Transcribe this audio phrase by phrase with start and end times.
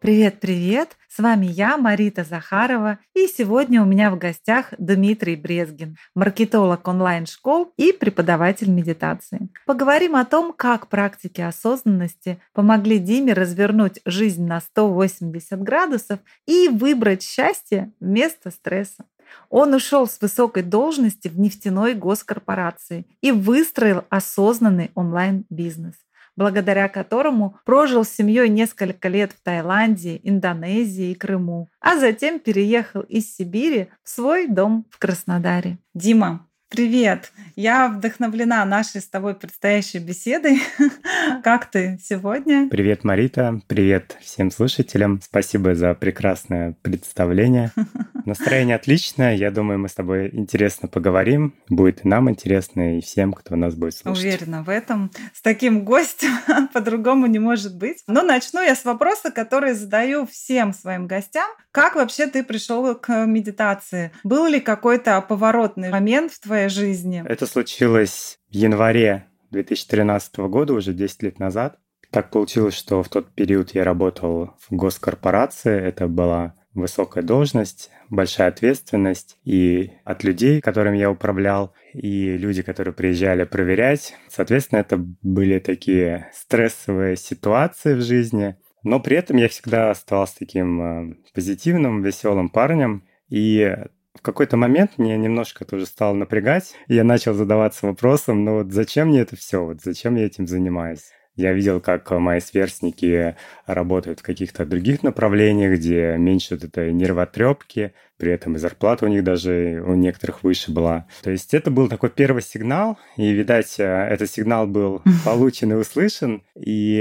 [0.00, 0.96] Привет-привет!
[1.10, 7.74] С вами я, Марита Захарова, и сегодня у меня в гостях Дмитрий Брезгин, маркетолог онлайн-школ
[7.76, 9.50] и преподаватель медитации.
[9.66, 17.22] Поговорим о том, как практики осознанности помогли Диме развернуть жизнь на 180 градусов и выбрать
[17.22, 19.04] счастье вместо стресса.
[19.50, 25.96] Он ушел с высокой должности в нефтяной госкорпорации и выстроил осознанный онлайн-бизнес
[26.40, 33.02] благодаря которому прожил с семьей несколько лет в Таиланде, Индонезии и Крыму, а затем переехал
[33.02, 35.76] из Сибири в свой дом в Краснодаре.
[35.92, 37.32] Дима, Привет!
[37.56, 40.62] Я вдохновлена нашей с тобой предстоящей беседой.
[41.42, 42.68] Как ты сегодня?
[42.70, 43.60] Привет, Марита.
[43.66, 45.20] Привет всем слушателям.
[45.20, 47.72] Спасибо за прекрасное представление.
[48.24, 49.34] Настроение отличное.
[49.34, 51.54] Я думаю, мы с тобой интересно поговорим.
[51.68, 54.24] Будет и нам интересно, и всем, кто нас будет слушать.
[54.24, 55.10] Уверена в этом.
[55.34, 56.30] С таким гостем
[56.72, 58.04] по-другому не может быть.
[58.06, 61.50] Но начну я с вопроса, который задаю всем своим гостям.
[61.72, 64.12] Как вообще ты пришел к медитации?
[64.22, 67.22] Был ли какой-то поворотный момент в твоей твоей жизни?
[67.26, 71.78] Это случилось в январе 2013 года, уже 10 лет назад.
[72.10, 75.80] Так получилось, что в тот период я работал в госкорпорации.
[75.80, 82.94] Это была высокая должность, большая ответственность и от людей, которыми я управлял, и люди, которые
[82.94, 84.14] приезжали проверять.
[84.28, 88.56] Соответственно, это были такие стрессовые ситуации в жизни.
[88.82, 93.04] Но при этом я всегда оставался таким э, позитивным, веселым парнем.
[93.28, 93.76] И
[94.14, 96.74] в какой-то момент мне немножко тоже стало напрягать.
[96.88, 99.64] И я начал задаваться вопросом, ну вот зачем мне это все?
[99.64, 101.12] Вот зачем я этим занимаюсь?
[101.36, 107.94] Я видел, как мои сверстники работают в каких-то других направлениях, где меньше вот этой нервотрепки,
[108.18, 111.06] при этом и зарплата у них даже у некоторых выше была.
[111.22, 116.42] То есть это был такой первый сигнал, и, видать, этот сигнал был получен и услышан.
[116.56, 117.00] И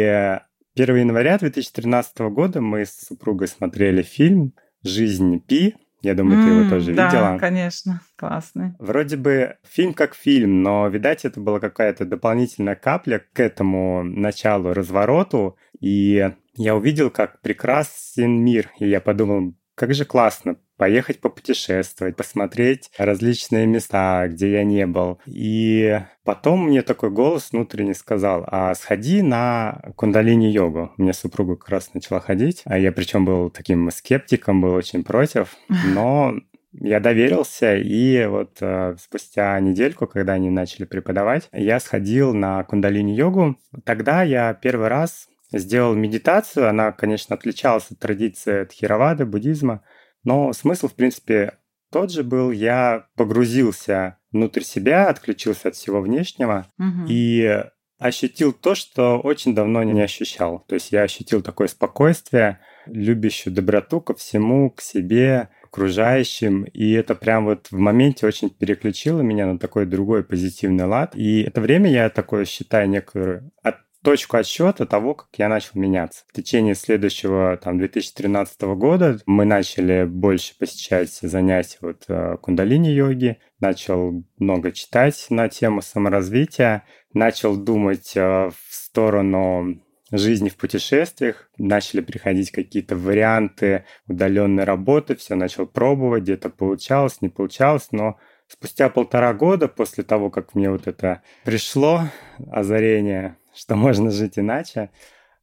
[0.75, 4.53] 1 января 2013 года мы с супругой смотрели фильм
[4.83, 7.33] «Жизнь Пи», я думаю, ты его тоже да, видела.
[7.33, 8.73] Да, конечно, классный.
[8.79, 14.73] Вроде бы фильм как фильм, но, видать, это была какая-то дополнительная капля к этому началу,
[14.73, 15.57] развороту.
[15.79, 18.69] И я увидел, как прекрасен мир.
[18.79, 25.19] И я подумал, как же классно поехать попутешествовать, посмотреть различные места, где я не был.
[25.25, 30.91] И потом мне такой голос внутренне сказал, а сходи на кундалини-йогу.
[30.97, 35.55] Мне супруга как раз начала ходить, а я причем был таким скептиком, был очень против,
[35.69, 36.35] но
[36.73, 43.55] я доверился, и вот э, спустя недельку, когда они начали преподавать, я сходил на кундалини-йогу.
[43.85, 46.69] Тогда я первый раз сделал медитацию.
[46.69, 49.83] Она, конечно, отличалась от традиции тхировады, буддизма,
[50.23, 51.57] но смысл, в принципе,
[51.91, 52.51] тот же был.
[52.51, 57.07] Я погрузился внутрь себя, отключился от всего внешнего угу.
[57.07, 57.63] и
[57.97, 60.63] ощутил то, что очень давно не ощущал.
[60.67, 66.63] То есть я ощутил такое спокойствие, любящую доброту ко всему, к себе, к окружающим.
[66.63, 71.15] И это прям вот в моменте очень переключило меня на такой другой позитивный лад.
[71.15, 76.23] И это время я такое считаю некую от точку отсчета того, как я начал меняться.
[76.27, 84.23] В течение следующего, там, 2013 года мы начали больше посещать занятия вот э, кундалини-йоги, начал
[84.37, 92.51] много читать на тему саморазвития, начал думать э, в сторону жизни в путешествиях, начали приходить
[92.51, 98.17] какие-то варианты удаленной работы, все начал пробовать, где-то получалось, не получалось, но
[98.47, 102.03] спустя полтора года после того, как мне вот это пришло
[102.51, 104.89] озарение, что можно жить иначе.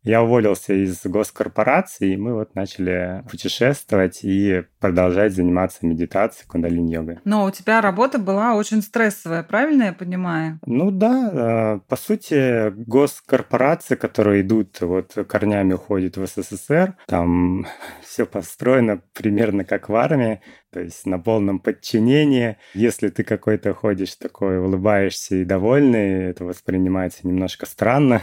[0.03, 7.19] Я уволился из госкорпорации, и мы вот начали путешествовать и продолжать заниматься медитацией, кундалини-йогой.
[7.25, 10.61] Но у тебя работа была очень стрессовая, правильно я понимаю?
[10.65, 17.67] Ну да, э, по сути, госкорпорации, которые идут, вот корнями уходят в СССР, там
[18.03, 20.41] все построено примерно как в армии,
[20.77, 22.59] то есть на полном подчинении.
[22.75, 28.21] Если ты какой-то ходишь такой, улыбаешься и довольный, это воспринимается немножко странно.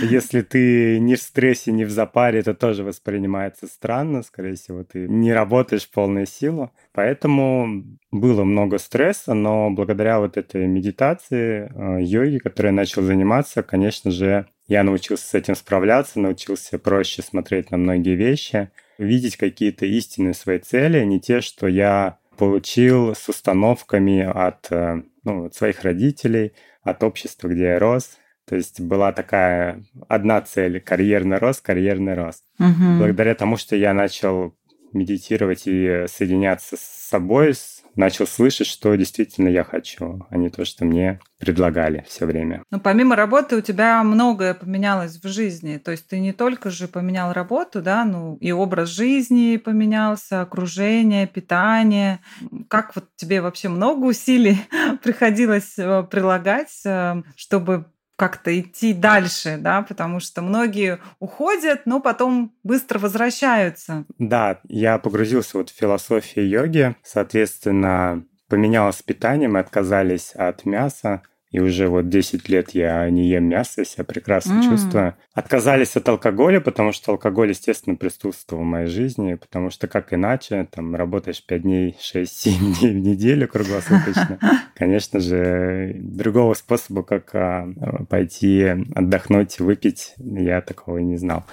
[0.00, 4.22] Если ты не в стрессе, не в запаре, это тоже воспринимается странно.
[4.22, 6.72] Скорее всего, ты не работаешь в полную силу.
[6.94, 13.62] Поэтому было много стресса, но благодаря вот этой медитации, э, йоге, которой я начал заниматься,
[13.62, 19.86] конечно же, я научился с этим справляться, научился проще смотреть на многие вещи, видеть какие-то
[19.86, 25.82] истинные свои цели, не те, что я получил с установками от, э, ну, от своих
[25.82, 26.52] родителей,
[26.82, 28.18] от общества, где я рос.
[28.46, 32.44] То есть была такая одна цель– карьерный рост, карьерный рост.
[32.58, 32.98] Угу.
[32.98, 34.54] Благодаря тому, что я начал
[34.92, 40.64] медитировать и соединяться с собой, с начал слышать, что действительно я хочу, а не то,
[40.64, 42.62] что мне предлагали все время.
[42.70, 45.78] Ну, помимо работы у тебя многое поменялось в жизни.
[45.78, 51.26] То есть ты не только же поменял работу, да, ну и образ жизни поменялся, окружение,
[51.26, 52.20] питание.
[52.68, 54.58] Как вот тебе вообще много усилий
[55.02, 62.54] приходилось э, прилагать, э, чтобы как-то идти дальше, да, потому что многие уходят, но потом
[62.62, 64.04] быстро возвращаются.
[64.18, 71.22] Да, я погрузился вот в философию йоги, соответственно, поменялось питание, мы отказались от мяса,
[71.54, 74.64] и уже вот 10 лет я не ем мясо, я себя прекрасно mm.
[74.64, 75.14] чувствую.
[75.34, 80.66] Отказались от алкоголя, потому что алкоголь, естественно, присутствовал в моей жизни, потому что как иначе,
[80.68, 84.40] там, работаешь 5 дней, 6-7 дней в неделю круглосуточно.
[84.74, 87.68] Конечно же, другого способа, как а,
[88.08, 91.44] пойти отдохнуть, выпить, я такого и не знал.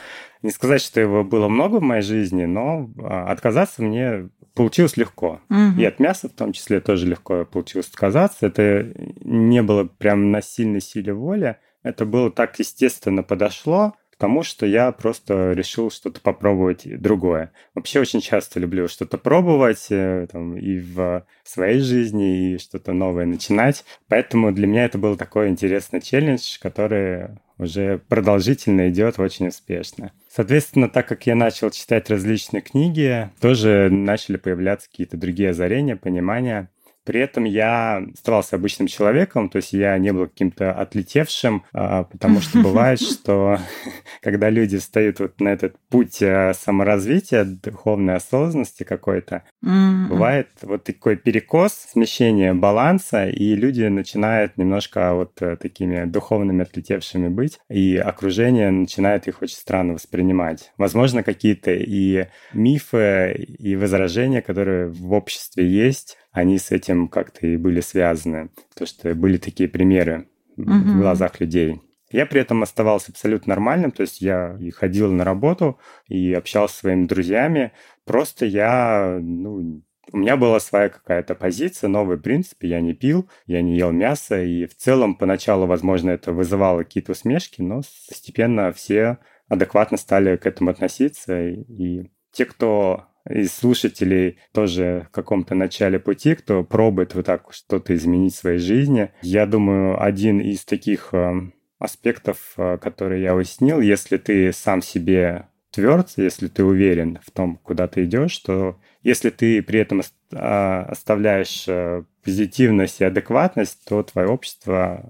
[0.42, 5.40] Не сказать, что его было много в моей жизни, но а, отказаться мне получилось легко.
[5.50, 5.80] Угу.
[5.80, 8.48] И от мяса в том числе тоже легко получилось отказаться.
[8.48, 8.92] Это
[9.22, 11.58] не было прям на сильной силе воли.
[11.84, 17.52] Это было так естественно подошло тому, что я просто решил что-то попробовать другое.
[17.74, 23.26] Вообще очень часто люблю что-то пробовать э, там, и в своей жизни, и что-то новое
[23.26, 23.84] начинать.
[24.08, 30.12] Поэтому для меня это был такой интересный челлендж, который уже продолжительно идет очень успешно.
[30.30, 36.70] Соответственно, так как я начал читать различные книги, тоже начали появляться какие-то другие озарения, понимания.
[37.04, 42.42] При этом я оставался обычным человеком, то есть я не был каким-то отлетевшим, а, потому
[42.42, 43.58] что бывает, что
[44.22, 51.16] когда люди встают вот на этот путь э, саморазвития, духовной осознанности какой-то, бывает вот такой
[51.16, 58.72] перекос, смещение баланса, и люди начинают немножко вот э, такими духовными отлетевшими быть, и окружение
[58.72, 60.72] начинает их очень странно воспринимать.
[60.78, 67.58] Возможно, какие-то и мифы, и возражения, которые в обществе есть, они с этим как-то и
[67.58, 68.50] были связаны.
[68.76, 70.72] То, что были такие примеры угу.
[70.72, 71.82] в глазах людей.
[72.12, 76.76] Я при этом оставался абсолютно нормальным, то есть я и ходил на работу, и общался
[76.76, 77.72] с своими друзьями.
[78.06, 79.82] Просто я, ну,
[80.12, 84.42] у меня была своя какая-то позиция, новый принцип, я не пил, я не ел мясо,
[84.44, 90.46] и в целом поначалу, возможно, это вызывало какие-то усмешки, но постепенно все адекватно стали к
[90.46, 97.26] этому относиться, и те, кто из слушателей тоже в каком-то начале пути, кто пробует вот
[97.26, 99.12] так что-то изменить в своей жизни.
[99.22, 105.48] Я думаю, один из таких э, аспектов, э, которые я уяснил, если ты сам себе
[105.72, 110.02] тверд, если ты уверен в том, куда ты идешь, то если ты при этом
[110.34, 115.10] а, оставляешь э, позитивность и адекватность, то твое общество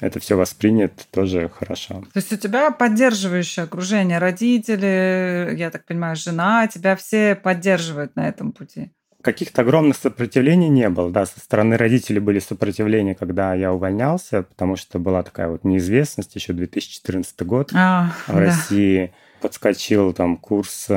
[0.00, 2.02] это все воспринят тоже хорошо.
[2.12, 8.28] То есть у тебя поддерживающее окружение, родители, я так понимаю, жена, тебя все поддерживают на
[8.28, 8.92] этом пути?
[9.22, 11.10] Каких-то огромных сопротивлений не было.
[11.10, 16.34] Да, со стороны родителей были сопротивления, когда я увольнялся, потому что была такая вот неизвестность,
[16.34, 18.40] еще 2014 год а, в да.
[18.40, 19.12] России.
[19.40, 20.88] Подскочил там курс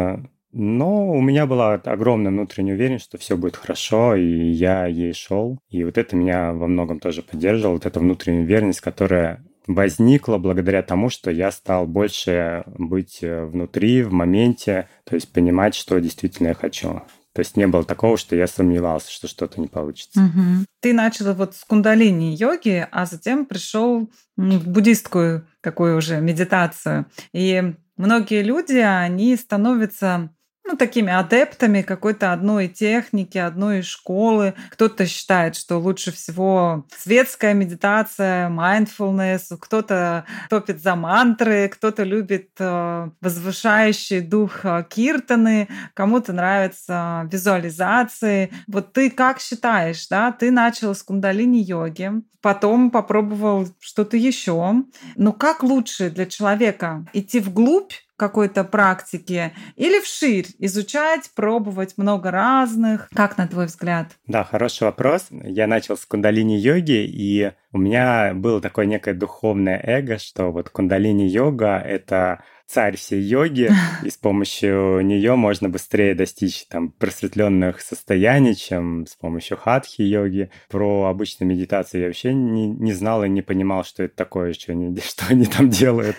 [0.57, 5.59] но у меня была огромная внутренняя уверенность, что все будет хорошо, и я ей шел.
[5.69, 10.81] И вот это меня во многом тоже поддерживало, вот эта внутренняя уверенность, которая возникла благодаря
[10.81, 16.49] тому, что я стал больше быть э, внутри, в моменте, то есть понимать, что действительно
[16.49, 17.01] я хочу.
[17.33, 20.21] То есть не было такого, что я сомневался, что что-то не получится.
[20.21, 20.65] Угу.
[20.79, 27.07] Ты начал вот с кундалини йоги, а затем пришел в буддистскую такую уже медитацию.
[27.33, 30.29] И многие люди, они становятся
[30.65, 34.55] ну, такими адептами какой-то одной техники, одной школы.
[34.71, 43.09] Кто-то считает, что лучше всего светская медитация, mindfulness, кто-то топит за мантры, кто-то любит э,
[43.21, 48.51] возвышающий дух э, киртаны, кому-то нравятся визуализации.
[48.67, 50.31] Вот ты как считаешь, да?
[50.31, 54.83] Ты начал с кундалини-йоги, потом попробовал что-то еще.
[55.15, 63.09] Но как лучше для человека идти вглубь какой-то практике или вширь изучать, пробовать много разных?
[63.13, 64.07] Как на твой взгляд?
[64.27, 65.27] Да, хороший вопрос.
[65.29, 71.77] Я начал с кундалини-йоги, и у меня было такое некое духовное эго, что вот кундалини-йога—
[71.85, 73.69] это царь всей йоги,
[74.03, 80.49] и с помощью нее можно быстрее достичь там просветленных состояний, чем с помощью хатхи-йоги.
[80.69, 84.71] Про обычную медитацию я вообще не, не знал и не понимал, что это такое, что
[84.71, 86.17] они, что они там делают.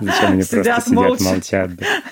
[0.00, 1.70] Зачем они просто сидят, молчат.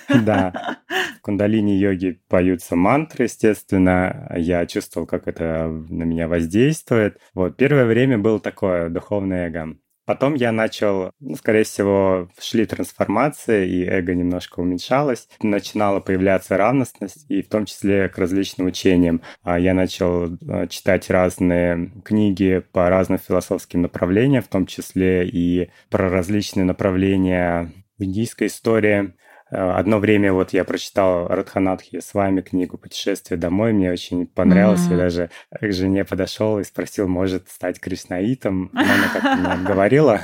[0.09, 0.79] Да.
[1.19, 4.33] В кундалини-йоге поются мантры, естественно.
[4.37, 7.19] Я чувствовал, как это на меня воздействует.
[7.35, 9.77] Вот, первое время было такое духовное эго.
[10.07, 15.29] Потом я начал, ну, скорее всего, шли трансформации, и эго немножко уменьшалось.
[15.43, 19.23] Начинала появляться равностность, и в том числе к различным учениям.
[19.43, 25.71] А я начал э, читать разные книги по разным философским направлениям, в том числе и
[25.91, 29.15] про различные направления в индийской истории,
[29.51, 33.73] одно время вот я прочитал Радханатхи с вами книгу «Путешествие домой».
[33.73, 34.87] Мне очень понравилось.
[34.87, 34.93] Mm-hmm.
[34.93, 35.31] Я даже
[35.61, 38.71] к жене подошел и спросил, может стать кришнаитом.
[38.73, 40.21] Но она как-то не говорила.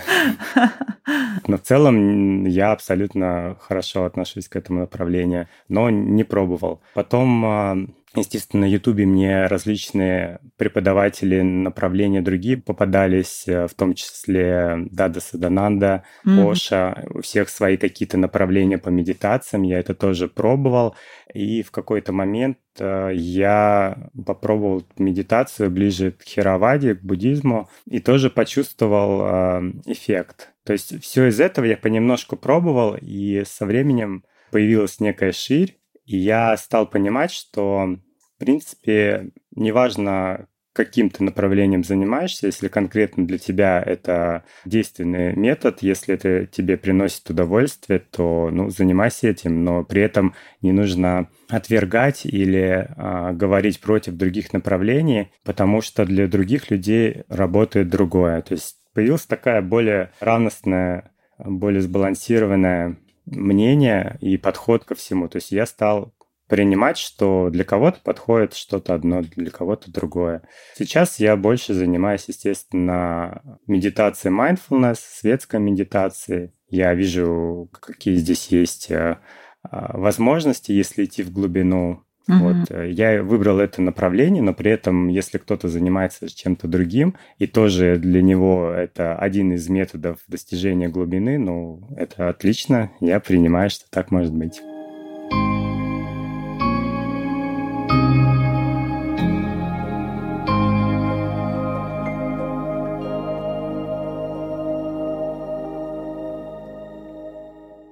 [1.47, 6.81] Но в целом я абсолютно хорошо отношусь к этому направлению, но не пробовал.
[6.95, 15.21] Потом Естественно, на Ютубе мне различные преподаватели направления другие попадались, э, в том числе Дада
[15.21, 16.51] Садананда, mm-hmm.
[16.51, 17.05] Оша.
[17.11, 19.63] У всех свои какие-то направления по медитациям.
[19.63, 20.97] Я это тоже пробовал.
[21.35, 28.31] И в какой-то момент э, я попробовал медитацию ближе к хераваде, к буддизму, и тоже
[28.31, 30.53] почувствовал э, эффект.
[30.65, 36.17] То есть все из этого я понемножку пробовал, и со временем появилась некая ширь, и
[36.17, 37.99] я стал понимать, что
[38.37, 46.15] в принципе, неважно, каким ты направлением занимаешься, если конкретно для тебя это действенный метод, если
[46.15, 52.89] это тебе приносит удовольствие, то ну, занимайся этим, но при этом не нужно отвергать или
[52.97, 58.43] а, говорить против других направлений, потому что для других людей работает другое.
[58.43, 65.29] То есть появилась такая более равностная, более сбалансированное мнение и подход ко всему.
[65.29, 66.13] То есть я стал
[66.49, 70.43] принимать, что для кого-то подходит что-то одно, для кого-то другое.
[70.77, 76.53] Сейчас я больше занимаюсь, естественно, медитацией mindfulness, светской медитацией.
[76.69, 79.19] Я вижу, какие здесь есть э,
[79.63, 82.03] а, возможности, если идти в глубину.
[82.29, 82.39] Uh-huh.
[82.41, 87.47] Вот, э, я выбрал это направление, но при этом, если кто-то занимается чем-то другим, и
[87.47, 93.89] тоже для него это один из методов достижения глубины, ну, это отлично, я принимаю, что
[93.91, 94.61] так может быть.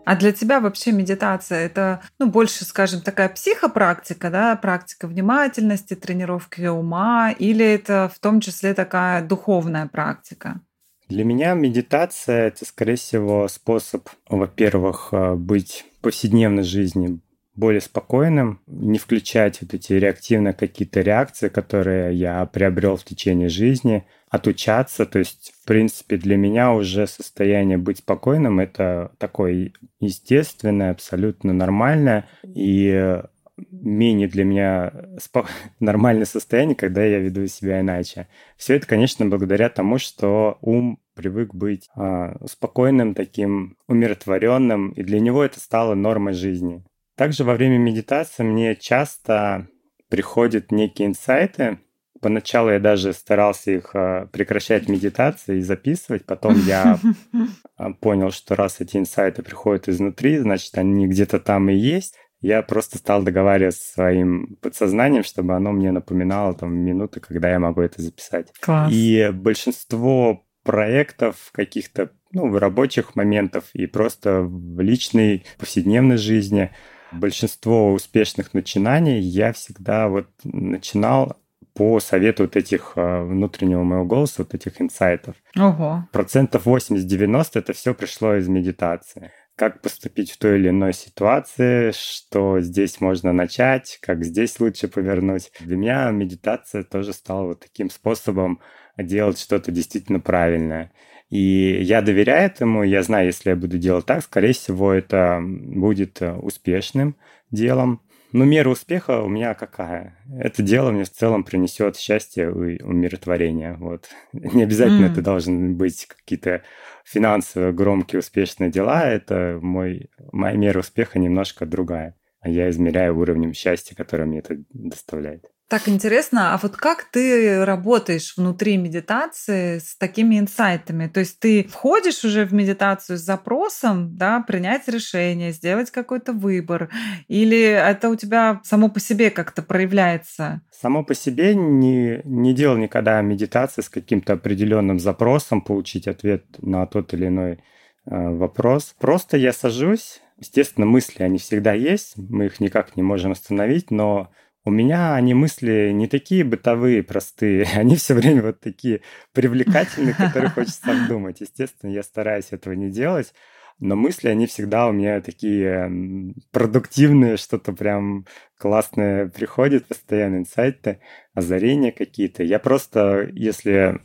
[0.04, 6.66] А для тебя вообще медитация это, ну, больше, скажем, такая психопрактика, да, практика внимательности, тренировки
[6.66, 10.60] ума, или это в том числе такая духовная практика?
[11.08, 17.20] Для меня медитация это, скорее всего, способ, во-первых, э, быть в повседневной жизни
[17.54, 24.04] более спокойным, не включать вот эти реактивные какие-то реакции, которые я приобрел в течение жизни,
[24.28, 25.06] отучаться.
[25.06, 32.28] То есть, в принципе, для меня уже состояние быть спокойным— это такое естественное, абсолютно нормальное.
[32.44, 33.22] И
[33.70, 35.46] менее для меня спо-
[35.80, 38.28] нормальное состояние, когда я веду себя иначе.
[38.56, 45.20] Все это, конечно, благодаря тому, что ум привык быть а, спокойным, таким умиротворенным, и для
[45.20, 46.82] него это стало нормой жизни.
[47.16, 49.68] Также во время медитации мне часто
[50.08, 51.78] приходят некие инсайты.
[52.20, 56.24] Поначалу я даже старался их а, прекращать медитации и записывать.
[56.24, 56.98] Потом я
[57.76, 62.16] а, понял, что раз эти инсайты приходят изнутри, значит, они где-то там и есть.
[62.40, 67.58] Я просто стал договариваться с своим подсознанием, чтобы оно мне напоминало там минуты, когда я
[67.58, 68.52] могу это записать.
[68.60, 68.92] Класс.
[68.92, 76.70] И большинство проектов каких-то ну, рабочих моментов и просто в личной повседневной жизни–
[77.18, 81.36] большинство успешных начинаний я всегда вот начинал
[81.74, 85.34] по совету вот этих а, внутреннего моего голоса, вот этих инсайтов.
[85.56, 86.08] Ого.
[86.12, 89.32] Процентов 80-90 это все пришло из медитации.
[89.56, 95.52] Как поступить в той или иной ситуации, что здесь можно начать, как здесь лучше повернуть.
[95.60, 98.60] Для меня медитация тоже стала вот таким способом
[98.98, 100.92] делать что-то действительно правильное.
[101.30, 106.20] И я доверяю этому, я знаю, если я буду делать так, скорее всего, это будет
[106.22, 107.16] э, успешным
[107.50, 108.02] делом.
[108.32, 110.18] Но мера успеха у меня какая?
[110.38, 113.74] Это дело мне в целом принесет счастье и умиротворение.
[113.74, 114.08] Вот.
[114.32, 115.12] Не обязательно mm.
[115.12, 116.62] это должны быть какие-то
[117.04, 122.16] финансовые, громкие, успешные дела, это мой, моя мера успеха немножко другая.
[122.40, 125.46] А я измеряю уровнем счастья, которое мне это доставляет.
[125.68, 131.06] Так интересно, а вот как ты работаешь внутри медитации с такими инсайтами?
[131.06, 136.90] То есть ты входишь уже в медитацию с запросом, да, принять решение, сделать какой-то выбор,
[137.28, 140.60] или это у тебя само по себе как-то проявляется?
[140.70, 146.86] Само по себе не, не делал никогда медитации с каким-то определенным запросом, получить ответ на
[146.86, 147.58] тот или иной э,
[148.06, 148.94] вопрос.
[149.00, 154.30] Просто я сажусь, естественно, мысли, они всегда есть, мы их никак не можем остановить, но
[154.64, 159.00] у меня они мысли не такие бытовые, простые, они все время вот такие
[159.32, 161.40] привлекательные, которые хочется обдумать.
[161.40, 163.34] Естественно, я стараюсь этого не делать,
[163.78, 168.24] но мысли, они всегда у меня такие продуктивные, что-то прям
[168.56, 171.00] классное приходит, постоянно инсайты,
[171.34, 172.44] озарения какие-то.
[172.44, 174.00] Я просто, если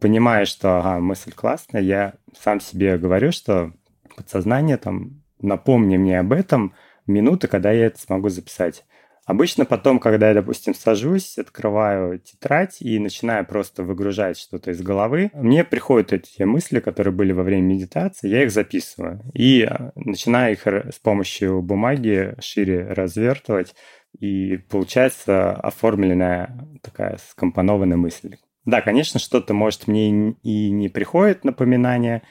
[0.00, 3.72] понимаю, что ага, мысль классная, я сам себе говорю, что
[4.16, 6.74] подсознание там напомни мне об этом
[7.06, 8.84] минуты, когда я это смогу записать.
[9.30, 15.30] Обычно потом, когда я, допустим, сажусь, открываю тетрадь и начинаю просто выгружать что-то из головы,
[15.34, 20.54] мне приходят эти мысли, которые были во время медитации, я их записываю и а, начинаю
[20.54, 23.76] их с помощью бумаги шире развертывать,
[24.18, 28.34] и получается оформленная такая скомпонованная мысль.
[28.64, 32.22] Да, конечно, что-то может мне и не приходит напоминание,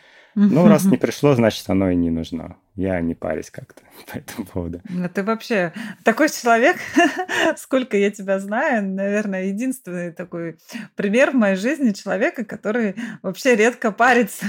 [0.48, 2.56] ну, раз не пришло, значит, оно и не нужно.
[2.76, 3.82] Я не парюсь как-то
[4.12, 4.82] по этому поводу.
[4.88, 6.78] Ну, ты вообще такой человек,
[7.58, 10.58] сколько я тебя знаю, наверное, единственный такой
[10.96, 14.46] пример в моей жизни человека, который вообще редко парится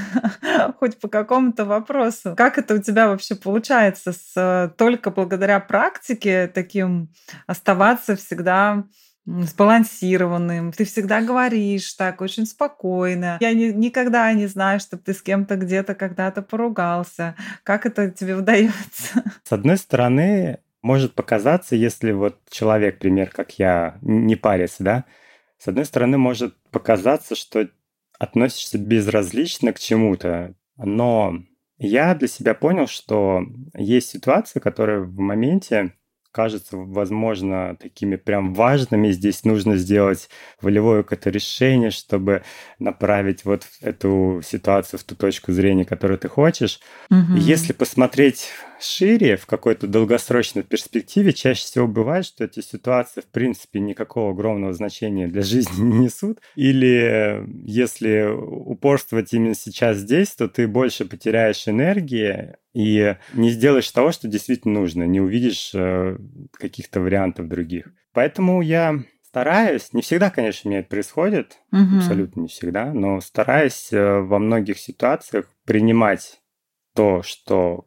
[0.78, 2.34] хоть по какому-то вопросу.
[2.36, 7.08] Как это у тебя вообще получается с, только благодаря практике таким
[7.46, 8.84] оставаться всегда
[9.42, 10.72] сбалансированным.
[10.72, 13.38] Ты всегда говоришь так, очень спокойно.
[13.40, 17.36] Я не, никогда не знаю, чтобы ты с кем-то где-то когда-то поругался.
[17.62, 19.22] Как это тебе удается?
[19.44, 25.04] С одной стороны, может показаться, если вот человек, пример, как я, не парится, да,
[25.58, 27.68] с одной стороны, может показаться, что
[28.18, 31.34] относишься безразлично к чему-то, но
[31.78, 33.42] я для себя понял, что
[33.74, 35.94] есть ситуации, которые в моменте
[36.32, 39.10] кажется, возможно, такими прям важными.
[39.10, 40.28] Здесь нужно сделать
[40.60, 42.42] волевое какое-то решение, чтобы
[42.78, 46.80] направить вот эту ситуацию в ту точку зрения, которую ты хочешь.
[47.10, 47.36] Угу.
[47.36, 48.50] Если посмотреть
[48.82, 54.72] шире, в какой-то долгосрочной перспективе, чаще всего бывает, что эти ситуации, в принципе, никакого огромного
[54.72, 56.40] значения для жизни не несут.
[56.54, 64.12] Или если упорствовать именно сейчас здесь, то ты больше потеряешь энергии и не сделаешь того,
[64.12, 66.16] что действительно нужно, не увидишь э,
[66.52, 67.92] каких-то вариантов других.
[68.12, 71.98] Поэтому я стараюсь, не всегда, конечно, у меня это происходит, угу.
[71.98, 76.40] абсолютно не всегда, но стараюсь э, во многих ситуациях принимать
[76.94, 77.86] то, что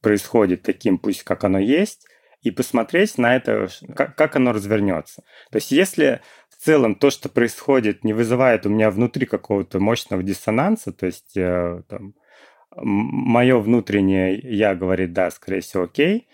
[0.00, 2.06] происходит таким, пусть как оно есть,
[2.42, 5.22] и посмотреть на это, как, как оно развернется.
[5.50, 10.22] То есть если в целом то, что происходит, не вызывает у меня внутри какого-то мощного
[10.22, 12.14] диссонанса, то есть э, там,
[12.76, 16.28] мое внутреннее я говорит, да, скорее всего, окей,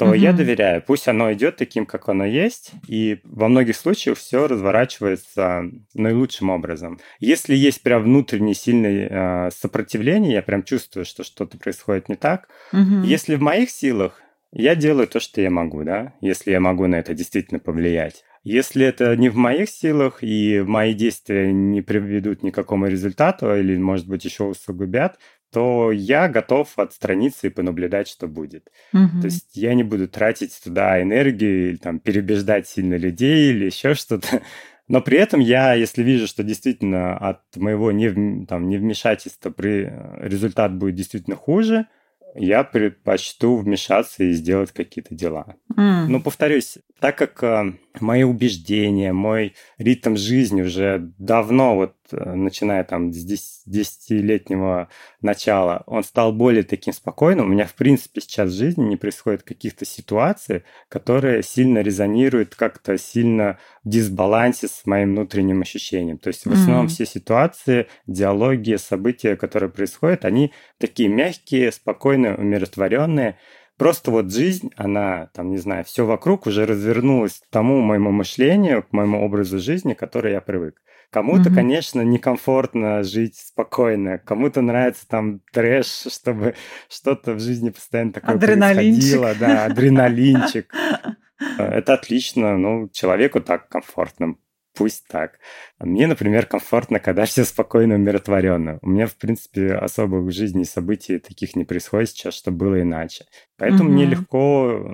[0.00, 0.14] то угу.
[0.14, 0.80] я доверяю.
[0.80, 6.98] Пусть оно идет таким, как оно есть, и во многих случаях все разворачивается наилучшим образом.
[7.18, 12.48] Если есть прям внутреннее сильное э, сопротивление, я прям чувствую, что что-то происходит не так.
[12.72, 13.02] Угу.
[13.04, 16.94] Если в моих силах, я делаю то, что я могу, да, если я могу на
[16.94, 18.24] это действительно повлиять.
[18.42, 23.54] Если это не в моих силах и мои действия не приведут ни к какому результату
[23.54, 25.18] или, может быть, еще усугубят,
[25.52, 28.70] то я готов отстраниться и понаблюдать, что будет.
[28.92, 29.20] Угу.
[29.20, 33.94] То есть я не буду тратить туда энергию или там перебеждать сильно людей или еще
[33.94, 34.42] что-то.
[34.88, 40.28] Но при этом я, если вижу, что действительно от моего нев, там, невмешательства при, э,
[40.28, 41.86] результат будет действительно хуже,
[42.34, 45.56] я предпочту вмешаться и сделать какие-то дела.
[45.76, 46.06] Mm.
[46.08, 52.84] Но повторюсь, так как э, мои убеждения, мой ритм жизни уже давно, вот э, начиная
[52.84, 54.88] там с 10-летнего
[55.20, 57.46] начала, он стал более таким спокойным.
[57.46, 62.96] У меня, в принципе, сейчас в жизни не происходит каких-то ситуаций, которые сильно резонируют, как-то
[62.96, 66.18] сильно в дисбалансе с моим внутренним ощущением.
[66.18, 66.90] То есть в основном mm.
[66.90, 73.36] все ситуации, диалоги, события, которые происходят, они такие мягкие, спокойные, умиротворенные.
[73.80, 78.82] Просто вот жизнь, она, там, не знаю, все вокруг уже развернулась к тому моему мышлению,
[78.82, 80.82] к моему образу жизни, к который я привык.
[81.08, 81.54] Кому-то, mm-hmm.
[81.54, 86.56] конечно, некомфортно жить спокойно, кому-то нравится там трэш, чтобы
[86.90, 90.70] что-то в жизни постоянно такое происходило, да, адреналинчик.
[91.58, 94.34] Это отлично, ну, человеку так комфортно.
[94.80, 95.38] Пусть так.
[95.78, 98.78] Мне, например, комфортно, когда все спокойно, умиротворенно.
[98.80, 103.26] У меня, в принципе, особых в жизни событий таких не происходит сейчас, чтобы было иначе.
[103.58, 103.92] Поэтому угу.
[103.92, 104.90] мне легко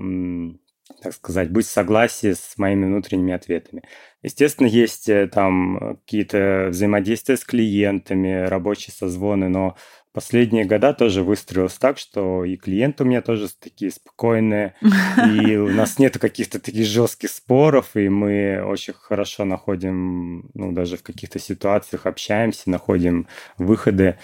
[1.03, 3.83] так сказать, быть в согласии с моими внутренними ответами.
[4.23, 9.77] Естественно, есть э, там какие-то взаимодействия с клиентами, рабочие созвоны, но
[10.17, 15.69] последние года тоже выстроилось так, что и клиенты у меня тоже такие спокойные, и у
[15.69, 21.39] нас нет каких-то таких жестких споров, и мы очень хорошо находим, ну, даже в каких-то
[21.39, 24.17] ситуациях общаемся, находим выходы.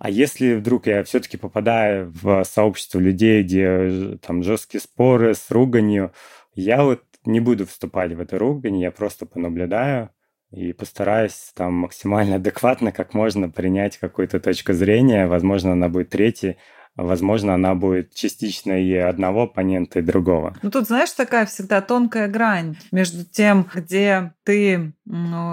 [0.00, 6.12] А если вдруг я все-таки попадаю в сообщество людей, где там жесткие споры с руганью,
[6.56, 10.10] я вот не буду вступать в эту ругань, я просто понаблюдаю
[10.50, 15.26] и постараюсь там максимально адекватно, как можно принять какую-то точку зрения.
[15.26, 16.56] Возможно, она будет третьей,
[16.96, 20.56] возможно, она будет частично и одного оппонента, и другого.
[20.62, 24.94] Ну тут, знаешь, такая всегда тонкая грань между тем, где ты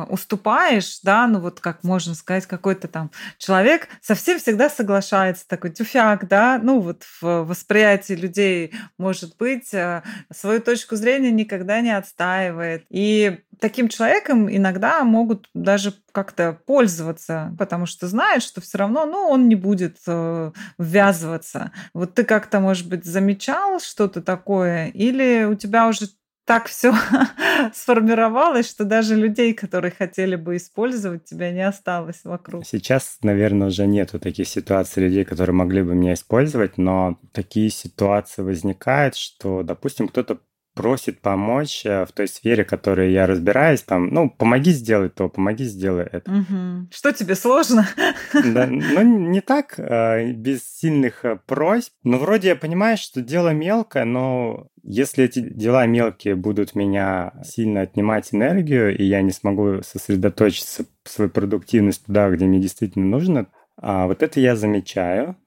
[0.08, 6.29] уступаешь, да, ну вот как можно сказать, какой-то там человек совсем всегда соглашается, такой тюфяк,
[6.29, 10.01] да, ну вот в восприятии людей, может быть, э,
[10.34, 12.86] свою точку зрения никогда не отстаивает.
[12.89, 19.27] И таким человеком иногда могут даже как-то пользоваться, потому что знают, что все равно, ну,
[19.27, 21.73] он не будет э, ввязываться.
[21.93, 26.08] Вот ты как-то, может быть, замечал что-то такое, или у тебя уже
[26.45, 26.93] так все
[27.73, 32.65] сформировалось, что даже людей, которые хотели бы использовать тебя, не осталось вокруг.
[32.65, 38.43] Сейчас, наверное, уже нету таких ситуаций людей, которые могли бы меня использовать, но такие ситуации
[38.43, 40.39] возникают, что, допустим, кто-то
[40.75, 45.29] просит помочь э, в той сфере, в которой я разбираюсь, там, ну, помоги сделать то,
[45.29, 46.29] помоги сделай это.
[46.29, 46.89] Угу.
[46.91, 47.88] Что тебе сложно?
[48.33, 51.93] Да, ну, не так, э, без сильных э, просьб.
[52.03, 57.81] Но вроде я понимаю, что дело мелкое, но если эти дела мелкие будут меня сильно
[57.81, 64.07] отнимать энергию, и я не смогу сосредоточиться свою продуктивность туда, где мне действительно нужно, а
[64.07, 65.38] вот это я замечаю.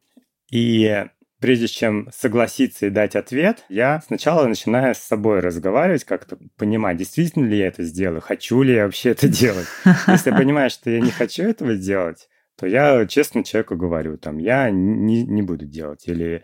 [0.51, 1.05] И
[1.41, 7.47] прежде чем согласиться и дать ответ, я сначала начинаю с собой разговаривать, как-то понимать, действительно
[7.47, 9.67] ли я это сделаю, хочу ли я вообще это делать.
[10.07, 14.39] Если я понимаю, что я не хочу этого делать, то я честно человеку говорю, там,
[14.39, 16.43] я не, не буду делать, или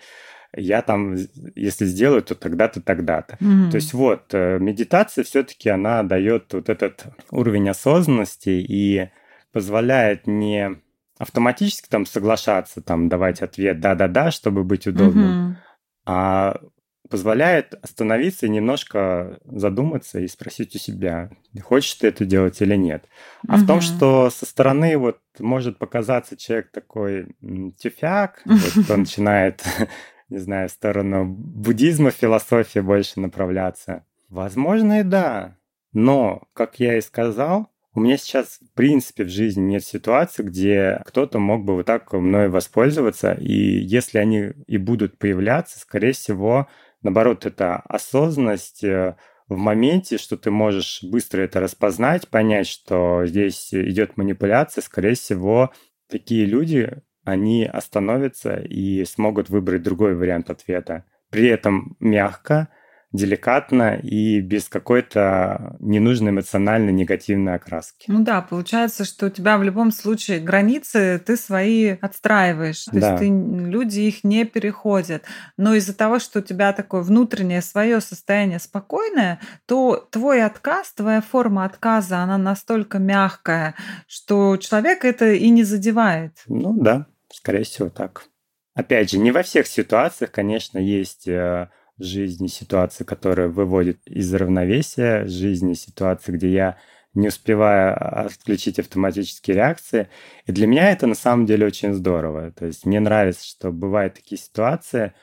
[0.57, 1.16] я там,
[1.57, 3.37] если сделаю, то тогда-то, тогда-то.
[3.40, 3.70] Mm-hmm.
[3.70, 9.11] То есть вот, э, медитация все-таки она дает вот этот уровень осознанности и
[9.52, 10.76] позволяет не
[11.25, 15.57] автоматически там соглашаться, там давать ответ да-да-да, чтобы быть удобным, угу.
[16.07, 16.61] а
[17.09, 21.31] позволяет остановиться и немножко задуматься и спросить у себя,
[21.63, 23.07] хочешь ты это делать или нет.
[23.49, 23.63] А угу.
[23.63, 27.35] в том, что со стороны вот может показаться человек такой
[27.79, 29.65] тюфяк, вот, кто начинает,
[30.29, 34.05] не знаю, в сторону буддизма, философии больше направляться.
[34.29, 35.57] Возможно, и да.
[35.93, 41.00] Но, как я и сказал, у меня сейчас, в принципе, в жизни нет ситуации, где
[41.07, 46.68] кто-то мог бы вот так мной воспользоваться, и если они и будут появляться, скорее всего,
[47.02, 49.16] наоборот, это осознанность э,
[49.48, 55.72] в моменте, что ты можешь быстро это распознать, понять, что здесь идет манипуляция, скорее всего,
[56.09, 61.04] такие люди, они остановятся и смогут выбрать другой вариант ответа.
[61.30, 62.68] При этом мягко,
[63.14, 68.11] деликатно и без какой-то ненужной эмоциональной негативной окраски.
[68.11, 72.85] Ну да, получается, что у тебя в любом случае границы ты свои отстраиваешь.
[72.87, 73.11] То да.
[73.12, 75.22] есть ты, люди их не переходят.
[75.57, 81.20] Но из-за того, что у тебя такое внутреннее свое состояние спокойное, то твой отказ, твоя
[81.20, 83.77] форма отказа, она настолько мягкая,
[84.09, 86.33] что человек это и не задевает.
[86.48, 88.24] Ну да, скорее всего так.
[88.74, 95.26] Опять же, не во всех ситуациях, конечно, есть э, жизни ситуации, которые выводят из равновесия,
[95.26, 96.78] жизни ситуации, где я
[97.14, 100.09] не успеваю отключить автоматические реакции.
[100.46, 102.50] И для меня это на самом деле очень здорово.
[102.50, 105.14] То есть мне нравится, что бывают такие ситуации.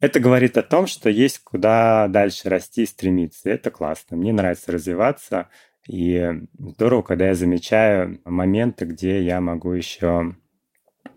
[0.00, 3.48] Это говорит о том, что есть куда дальше расти и стремиться.
[3.48, 4.16] И это классно.
[4.16, 5.48] Мне нравится развиваться.
[5.86, 10.34] И здорово, когда я замечаю моменты, где я могу еще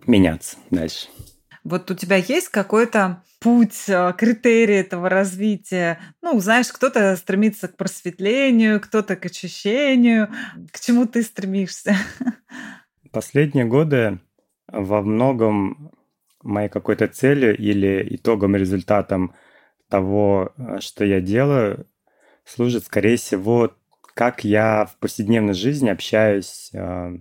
[0.05, 1.07] меняться дальше.
[1.63, 5.99] Вот у тебя есть какой-то путь, э, критерий этого развития?
[6.21, 10.29] Ну, знаешь, кто-то стремится к просветлению, кто-то к очищению.
[10.71, 11.95] К чему ты стремишься?
[13.11, 14.19] Последние годы
[14.67, 15.91] во многом
[16.41, 19.33] моей какой-то целью или итогом, результатом
[19.89, 21.87] того, э, что я делаю,
[22.43, 23.73] служит, скорее всего,
[24.15, 27.17] как я в повседневной жизни общаюсь э,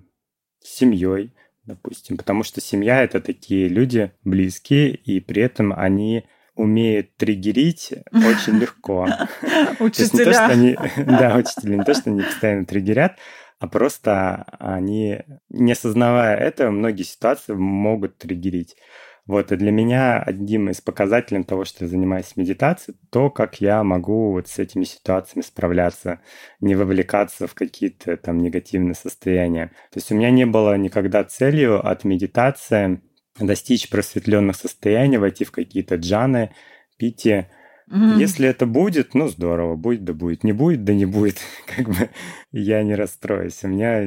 [0.60, 1.32] с семьей,
[1.64, 8.58] допустим, потому что семья это такие люди близкие, и при этом они умеют триггерить очень
[8.58, 9.08] легко.
[9.80, 10.50] Учителя.
[11.06, 11.76] Да, учителя.
[11.76, 13.18] Не то, что они постоянно триггерят,
[13.58, 18.76] а просто они, не осознавая этого, многие ситуации могут триггерить.
[19.24, 23.84] Вот, и для меня одним из показателей того, что я занимаюсь медитацией, то, как я
[23.84, 26.20] могу вот с этими ситуациями справляться,
[26.60, 29.68] не вовлекаться в какие-то там негативные состояния.
[29.92, 33.00] То есть у меня не было никогда целью от медитации
[33.38, 36.52] достичь просветленных состояний, войти в какие-то джаны,
[36.96, 37.48] пити,
[37.92, 38.18] Mm-hmm.
[38.18, 41.38] Если это будет, ну здорово, будет да будет, не будет да не будет,
[41.76, 42.08] как бы
[42.50, 43.62] я не расстроюсь.
[43.64, 44.02] У меня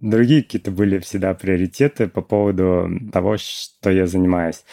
[0.00, 4.64] другие какие-то были всегда приоритеты по поводу того, что я занимаюсь.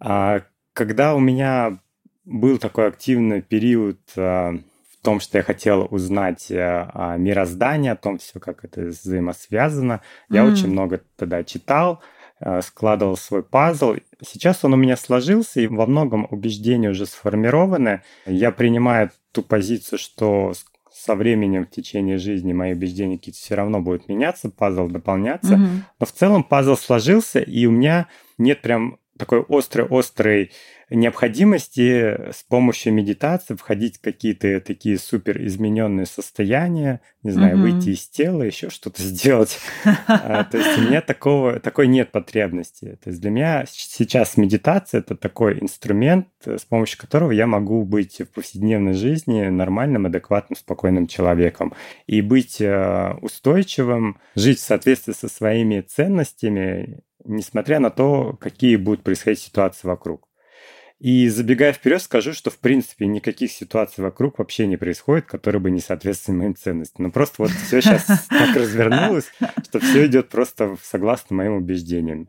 [0.00, 1.78] А когда у меня
[2.24, 4.54] был такой активный период а,
[4.92, 10.00] в том, что я хотел узнать а, о мироздании, о том все, как это взаимосвязано,
[10.30, 10.34] mm-hmm.
[10.34, 12.15] я очень много тогда читал, Э,
[12.60, 13.94] складывал свой пазл.
[14.22, 18.02] Сейчас он у меня сложился, и во многом убеждения уже сформированы.
[18.26, 20.52] Я принимаю ту позицию, что
[20.92, 25.54] со временем в течение жизни мои убеждения какие-то все равно будут меняться, пазл дополняться.
[25.54, 25.78] Mm-hmm.
[26.00, 30.50] Но в целом пазл сложился, и у меня нет прям такой острой-острой
[30.88, 37.60] необходимости с помощью медитации входить в какие-то такие супер измененные состояния, не знаю, mm-hmm.
[37.60, 39.58] выйти из тела, еще что-то сделать.
[40.06, 42.98] А, то есть у меня такого, такой нет потребности.
[43.02, 48.20] То есть для меня сейчас медитация— это такой инструмент, с помощью которого я могу быть
[48.20, 51.74] в повседневной жизни нормальным, адекватным, спокойным человеком.
[52.06, 59.02] И быть э, устойчивым, жить в соответствии со своими ценностями, несмотря на то, какие будут
[59.02, 60.28] происходить ситуации вокруг.
[60.98, 65.70] И забегая вперед, скажу, что в принципе никаких ситуаций вокруг вообще не происходит, которые бы
[65.70, 67.04] не соответствовали моим ценностям.
[67.04, 69.30] Но просто вот все сейчас так развернулось,
[69.68, 72.28] что все идет просто согласно моим убеждениям.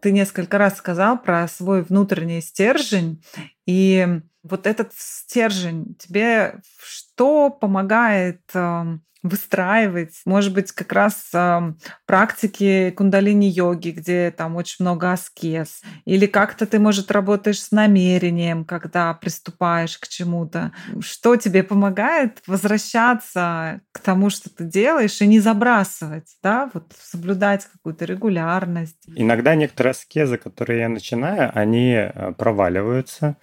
[0.00, 3.22] Ты несколько раз сказал про свой внутренний стержень,
[3.66, 11.74] и вот этот стержень тебе что помогает эм, выстраивать, может быть, как раз э,
[12.06, 19.12] практики кундалини-йоги, где там очень много аскез, или как-то ты, может, работаешь с намерением, когда
[19.12, 20.72] приступаешь к чему-то.
[21.00, 27.66] Что тебе помогает возвращаться к тому, что ты делаешь, и не забрасывать, да, вот соблюдать
[27.66, 29.04] какую-то регулярность?
[29.14, 33.36] Иногда некоторые аскезы, которые я начинаю, они э, проваливаются,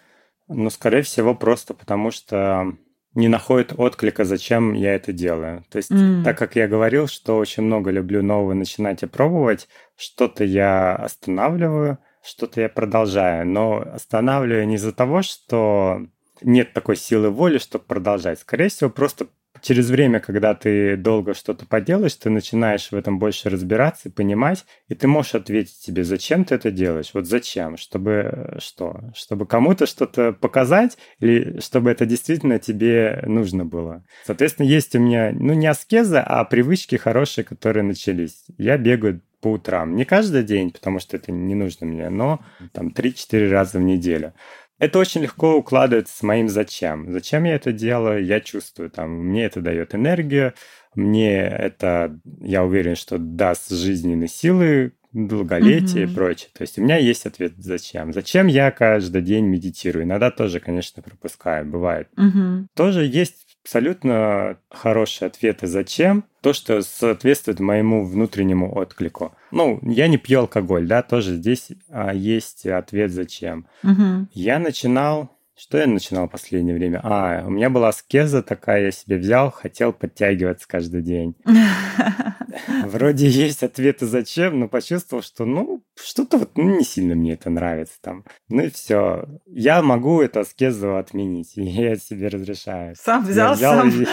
[0.47, 2.73] но, скорее всего, просто потому что
[3.13, 5.65] не находит отклика, зачем я это делаю.
[5.69, 6.23] То есть, mm.
[6.23, 11.97] так как я говорил, что очень много люблю нового начинать и пробовать, что-то я останавливаю,
[12.23, 13.47] что-то я продолжаю.
[13.47, 16.05] Но останавливаю не из-за того, что
[16.41, 18.39] нет такой силы воли, чтобы продолжать.
[18.39, 19.27] Скорее всего, просто
[19.61, 24.65] через время, когда ты долго что-то поделаешь, ты начинаешь в этом больше разбираться и понимать,
[24.87, 29.45] и ты можешь ответить себе, зачем ты это делаешь, вот зачем, чтобы э, что, чтобы
[29.45, 34.03] кому-то что-то показать или чтобы это действительно тебе нужно было.
[34.25, 38.45] Соответственно, есть у меня, ну, не аскеза, а привычки хорошие, которые начались.
[38.57, 39.95] Я бегаю по утрам.
[39.95, 42.39] Не каждый день, потому что это не нужно мне, но
[42.73, 44.33] там 3-4 раза в неделю.
[44.79, 47.11] Это очень легко укладывается с моим зачем.
[47.11, 48.89] Зачем я это делаю, я чувствую.
[48.89, 50.53] Там, мне это дает энергию,
[50.93, 56.11] мне это, я уверен, что даст жизненные силы, долголетие mm-hmm.
[56.11, 56.49] и прочее.
[56.53, 58.13] То есть у меня есть ответ зачем.
[58.13, 60.03] Зачем я каждый день медитирую?
[60.05, 62.09] Иногда тоже, конечно, пропускаю, бывает.
[62.17, 62.67] Mm-hmm.
[62.75, 69.36] Тоже есть абсолютно хорошие ответы «зачем», то, что соответствует моему внутреннему отклику.
[69.51, 73.67] Ну, я не пью алкоголь, да, тоже здесь а, есть ответ «зачем».
[73.83, 74.29] Угу.
[74.31, 77.01] Я начинал что я начинал в последнее время?
[77.03, 81.36] А, у меня была аскеза такая, я себе взял, хотел подтягиваться каждый день.
[82.86, 87.49] Вроде есть ответы зачем, но почувствовал, что ну что-то вот ну, не сильно мне это
[87.49, 88.23] нравится там.
[88.49, 89.27] Ну и все.
[89.47, 92.95] Я могу эту аскезу отменить, я себе разрешаю.
[92.95, 93.89] Сам взял, взял сам.
[93.89, 94.05] И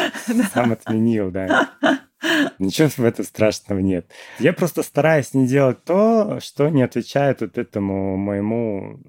[0.55, 1.71] сам отменил, да.
[2.59, 4.11] Ничего в этом страшного нет.
[4.39, 9.01] Я просто стараюсь не делать то, что не отвечает вот этому моему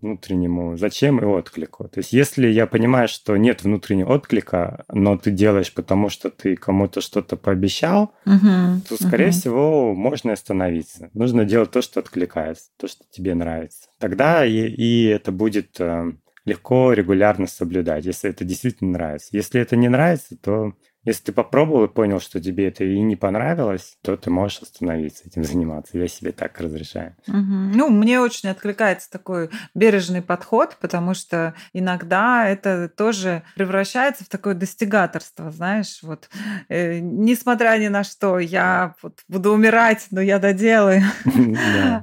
[0.00, 1.88] внутреннему зачем и отклику.
[1.88, 6.56] То есть если я понимаю, что нет внутреннего отклика, но ты делаешь, потому что ты
[6.56, 9.32] кому-то что-то пообещал, uh-huh, то, скорее uh-huh.
[9.32, 11.10] всего, можно остановиться.
[11.14, 13.88] Нужно делать то, что откликается, то, что тебе нравится.
[13.98, 16.12] Тогда и, и это будет э,
[16.44, 19.28] легко, регулярно соблюдать, если это действительно нравится.
[19.32, 20.74] Если это не нравится, то
[21.06, 25.22] Если ты попробовал и понял, что тебе это и не понравилось, то ты можешь остановиться
[25.26, 25.96] этим заниматься.
[25.96, 27.14] Я себе так разрешаю.
[27.28, 27.36] Угу.
[27.36, 34.54] Ну, мне очень откликается такой бережный подход, потому что иногда это тоже превращается в такое
[34.54, 36.28] достигаторство, знаешь, вот
[36.68, 41.02] э, несмотря ни на что, я вот буду умирать, но я доделаю.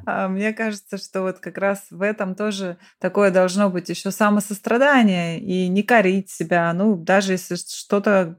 [0.06, 5.40] А мне кажется, что вот как раз в этом тоже такое должно быть еще самосострадание
[5.40, 8.38] и не корить себя, ну, даже если что-то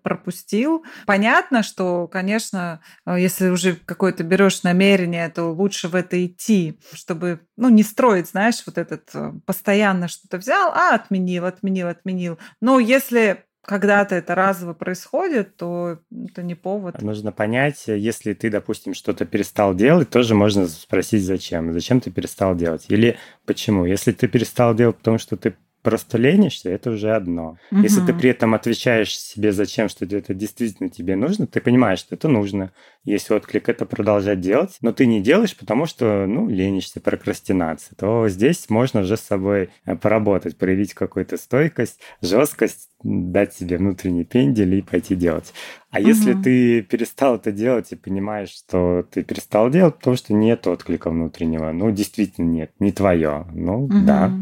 [0.54, 0.84] пропустил.
[1.06, 7.40] Понятно, что, конечно, э, если уже какое-то берешь намерение, то лучше в это идти, чтобы,
[7.56, 12.38] ну, не строить, знаешь, вот этот э, постоянно что-то взял, а отменил, отменил, отменил.
[12.60, 17.00] Но если когда-то это разово происходит, то это не повод.
[17.00, 21.72] Нужно понять, если ты, допустим, что-то перестал делать, тоже можно спросить, зачем.
[21.72, 22.84] Зачем ты перестал делать?
[22.88, 23.86] Или почему?
[23.86, 27.58] Если ты перестал делать, потому что ты просто ленишься, это уже одно.
[27.70, 27.82] Угу.
[27.82, 32.14] Если ты при этом отвечаешь себе, зачем, что это действительно тебе нужно, ты понимаешь, что
[32.14, 32.72] это нужно.
[33.04, 38.26] Есть отклик, это продолжать делать, но ты не делаешь, потому что, ну, ленишься, прокрастинация, то
[38.30, 44.76] здесь можно уже с собой э, поработать, проявить какую-то стойкость, жесткость, дать себе внутренний пендель
[44.76, 45.52] и пойти делать.
[45.90, 46.08] А угу.
[46.08, 51.10] если ты перестал это делать и понимаешь, что ты перестал делать, потому что нет отклика
[51.10, 53.94] внутреннего, ну, действительно нет, не твое, ну, угу.
[54.06, 54.32] да,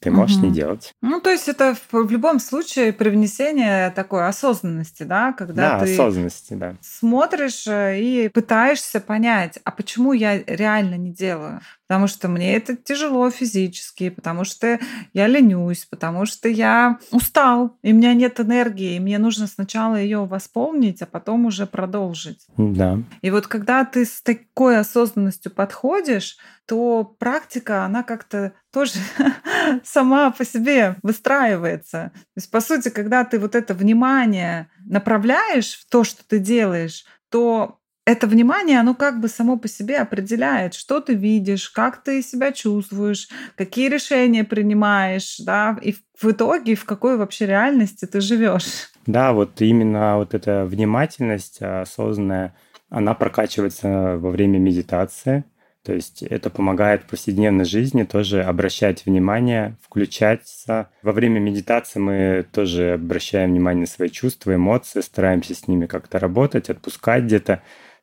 [0.00, 0.46] ты можешь угу.
[0.46, 0.94] не делать.
[1.02, 5.92] Ну, то есть это в, в любом случае привнесение такой осознанности, да, когда да, ты
[5.92, 6.74] осознанности, да.
[6.80, 11.60] смотришь э, и пытаешься понять, а почему я реально не делаю?
[11.90, 14.78] Потому что мне это тяжело физически, потому что
[15.12, 19.96] я ленюсь, потому что я устал, и у меня нет энергии, и мне нужно сначала
[19.96, 22.46] ее восполнить, а потом уже продолжить.
[22.56, 23.00] Да.
[23.22, 28.92] И вот когда ты с такой осознанностью подходишь, то практика, она как-то тоже
[29.82, 32.12] сама по себе выстраивается.
[32.14, 37.04] То есть, по сути, когда ты вот это внимание направляешь в то, что ты делаешь,
[37.30, 37.79] то
[38.10, 42.50] это внимание, оно как бы само по себе определяет, что ты видишь, как ты себя
[42.52, 48.90] чувствуешь, какие решения принимаешь, да, и в итоге в какой вообще реальности ты живешь.
[49.06, 52.54] Да, вот именно вот эта внимательность осознанная,
[52.88, 55.44] она прокачивается во время медитации.
[55.82, 60.90] То есть это помогает в повседневной жизни тоже обращать внимание, включаться.
[61.02, 66.18] Во время медитации мы тоже обращаем внимание на свои чувства, эмоции, стараемся с ними как-то
[66.18, 67.62] работать, отпускать где-то.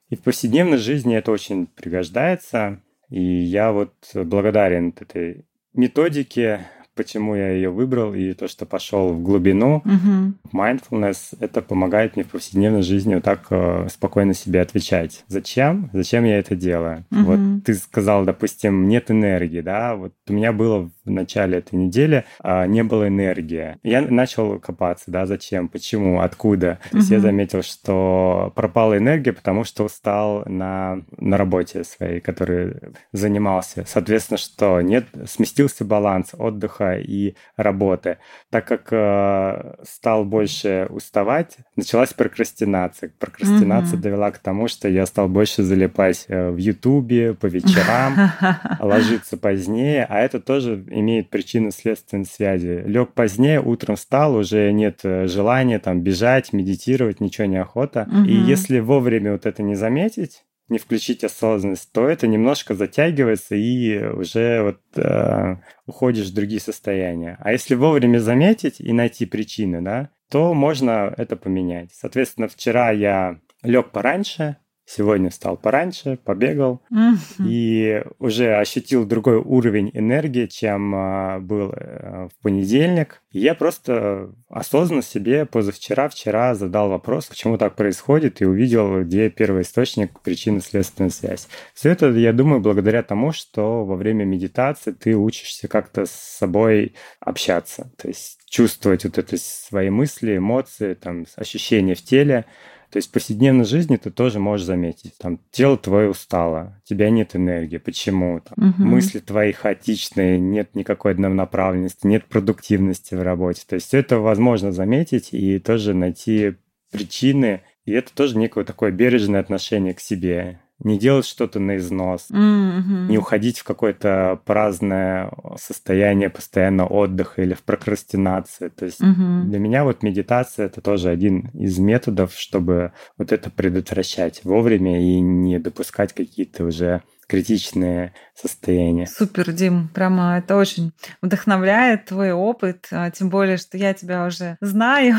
[0.10, 2.82] И в повседневной жизни это очень пригождается.
[3.10, 9.21] И я вот благодарен этой методике, почему я ее выбрал, и то, что пошел в
[9.21, 9.77] глубину.
[9.77, 10.57] Угу.
[10.60, 15.23] Mindfulness это помогает мне в повседневной жизни вот так э, спокойно себе отвечать.
[15.27, 15.89] Зачем?
[15.93, 17.05] Зачем я это делаю?
[17.12, 17.21] Угу.
[17.21, 19.95] Вот ты сказал, допустим, нет энергии, да?
[19.95, 23.77] Вот у меня было в начале этой недели а, не было энергии.
[23.83, 26.79] Я начал копаться, да, зачем, почему, откуда.
[26.91, 32.75] То есть я заметил, что пропала энергия, потому что устал на, на работе своей, которой
[33.12, 33.86] занимался.
[33.88, 38.17] Соответственно, что нет, сместился баланс отдыха и работы.
[38.50, 43.12] Так как э, стал больше уставать, началась прокрастинация.
[43.19, 44.02] Прокрастинация mm-hmm.
[44.02, 48.32] довела к тому, что я стал больше залипать э, в Ютубе по вечерам,
[48.80, 52.84] ложиться позднее, а это тоже имеет причинно-следственные связи.
[52.86, 58.08] Лег позднее, утром встал, уже нет э, желания там бежать, медитировать, ничего не охота.
[58.10, 58.28] Mm-hmm.
[58.28, 64.03] И если вовремя вот это не заметить, не включить осознанность, то это немножко затягивается и
[64.06, 67.38] уже вот э, уходишь в другие состояния.
[67.39, 71.91] А если вовремя заметить и найти причины, да, то можно это поменять.
[71.93, 74.58] Соответственно, вчера я лег пораньше,
[74.89, 77.45] Сегодня встал пораньше, побегал mm-hmm.
[77.45, 83.21] и уже ощутил другой уровень энергии, чем а, был э, в понедельник.
[83.34, 89.30] И я просто осознанно себе позавчера, вчера задал вопрос, почему так происходит, и увидел, где
[89.30, 91.50] первый источник причинно-следственная связь.
[91.73, 96.93] Все это, я думаю, благодаря тому, что во время медитации ты учишься как-то с собой
[97.19, 102.45] общаться, то есть чувствовать вот это свои мысли, эмоции, там, ощущения в теле,
[102.89, 107.10] то есть в повседневной жизни ты тоже можешь заметить, там, тело твое устало, у тебя
[107.10, 108.39] нет энергии, почему?
[108.39, 108.84] Там, угу.
[108.84, 113.63] Мысли твои хаотичные, нет никакой однонаправленности, нет продуктивности в работе.
[113.67, 116.56] То есть все это возможно заметить и тоже найти
[116.91, 122.28] причины, и это тоже некое такое бережное отношение к себе не делать что-то на износ,
[122.30, 123.08] mm-hmm.
[123.08, 128.70] не уходить в какое-то праздное состояние постоянно отдыха или в прокрастинации.
[128.70, 129.44] То есть mm-hmm.
[129.44, 135.20] для меня вот медитация это тоже один из методов, чтобы вот это предотвращать вовремя и
[135.20, 139.08] не допускать какие-то уже критичные состояния.
[139.08, 144.58] Супер, Дим, прямо это очень вдохновляет твой опыт, а, тем более, что я тебя уже
[144.62, 145.15] знаю,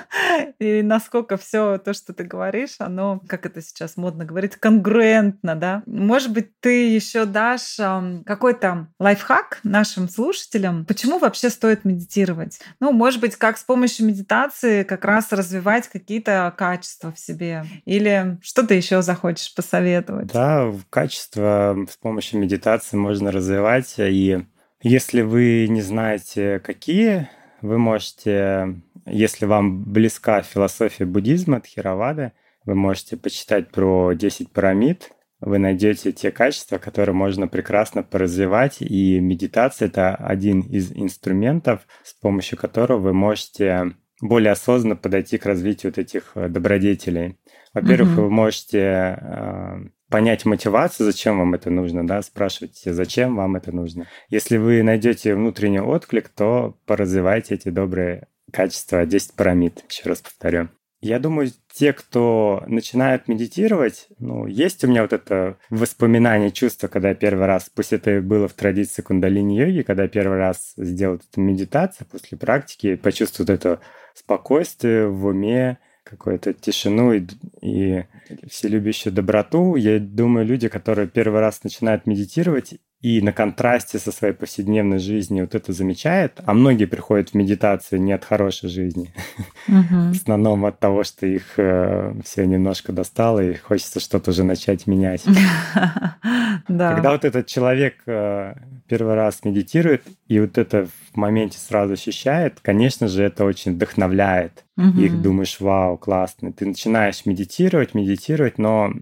[0.58, 5.82] и насколько все то, что ты говоришь, оно, как это сейчас модно говорить, конгруентно, да?
[5.86, 7.78] Может быть, ты еще дашь
[8.24, 12.60] какой-то лайфхак нашим слушателям, почему вообще стоит медитировать?
[12.80, 18.38] Ну, может быть, как с помощью медитации как раз развивать какие-то качества в себе, или
[18.40, 20.32] что ты еще захочешь посоветовать?
[20.32, 24.40] Да, качество с помощью медитации можно развивать, и
[24.82, 27.28] если вы не знаете, какие,
[27.60, 32.32] вы можете если вам близка философия буддизма, Тхировады,
[32.64, 39.18] вы можете почитать про 10 пирамид, вы найдете те качества, которые можно прекрасно поразвивать, и
[39.18, 45.90] медитация— это один из инструментов, с помощью которого вы можете более осознанно подойти к развитию
[45.90, 47.40] вот этих э, добродетелей.
[47.74, 48.22] Во-первых, угу.
[48.22, 49.80] вы можете э,
[50.12, 54.06] понять мотивацию, зачем вам это нужно, да, спрашивать, зачем вам это нужно.
[54.28, 60.68] Если вы найдете внутренний отклик, то поразвивайте эти добрые качество 10 пирамид, еще раз повторю.
[61.00, 67.08] Я думаю, те, кто начинают медитировать, ну, есть у меня вот это воспоминание, чувство, когда
[67.08, 71.40] я первый раз, пусть это было в традиции кундалини-йоги, когда я первый раз сделал эту
[71.40, 73.80] медитацию после практики, почувствовал это
[74.14, 75.78] спокойствие в уме,
[76.12, 77.26] какую-то тишину и,
[77.62, 78.04] и
[78.48, 79.76] вселюбящую доброту.
[79.76, 85.44] Я думаю, люди, которые первый раз начинают медитировать, и на контрасте со своей повседневной жизнью
[85.44, 89.12] вот это замечает, а многие приходят в медитацию не от хорошей жизни,
[89.66, 94.86] в основном от того, что их э, все немножко достало, и хочется что-то уже начать
[94.86, 95.24] менять.
[96.68, 98.54] Когда вот этот человек э,
[98.86, 104.64] первый раз медитирует, и вот это в моменте сразу ощущает, конечно же, это очень вдохновляет.
[104.96, 106.52] И думаешь, вау, классно.
[106.52, 108.92] Ты начинаешь медитировать, медитировать, но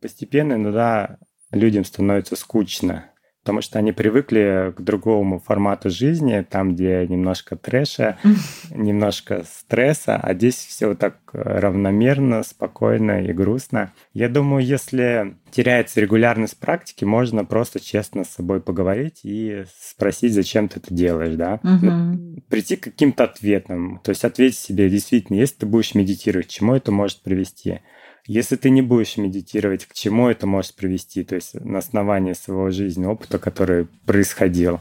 [0.00, 1.18] постепенно иногда
[1.52, 3.04] людям становится скучно
[3.44, 8.16] потому что они привыкли к другому формату жизни, там, где немножко трэша,
[8.70, 13.92] немножко стресса, а здесь все так равномерно, спокойно и грустно.
[14.14, 20.68] Я думаю, если теряется регулярность практики, можно просто честно с собой поговорить и спросить, зачем
[20.68, 21.60] ты это делаешь, да?
[21.62, 22.44] Угу.
[22.48, 26.74] Прийти к каким-то ответам, то есть ответить себе действительно, если ты будешь медитировать, к чему
[26.74, 27.80] это может привести.
[28.26, 32.70] Если ты не будешь медитировать, к чему это может привести, то есть на основании своего
[32.70, 34.80] жизненного опыта, который происходил.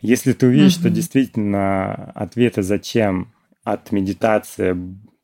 [0.00, 0.80] Если ты увидишь, mm-hmm.
[0.80, 3.32] что действительно ответы зачем
[3.64, 4.76] от медитации